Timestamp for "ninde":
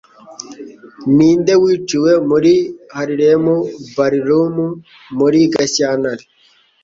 1.15-1.53